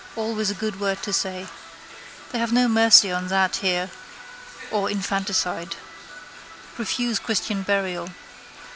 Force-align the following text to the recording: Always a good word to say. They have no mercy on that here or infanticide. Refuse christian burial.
Always 0.15 0.49
a 0.49 0.55
good 0.55 0.79
word 0.79 1.03
to 1.03 1.13
say. 1.13 1.45
They 2.31 2.39
have 2.39 2.51
no 2.51 2.67
mercy 2.67 3.11
on 3.11 3.27
that 3.27 3.57
here 3.57 3.91
or 4.71 4.89
infanticide. 4.89 5.75
Refuse 6.79 7.19
christian 7.19 7.61
burial. 7.61 8.09